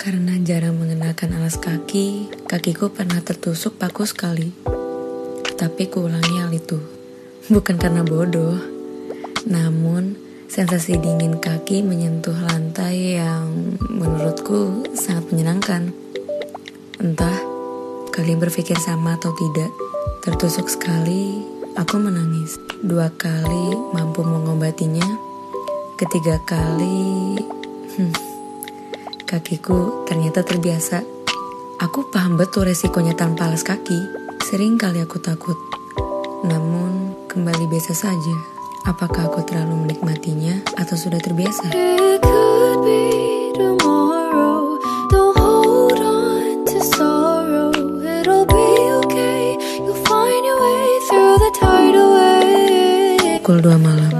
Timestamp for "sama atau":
18.80-19.36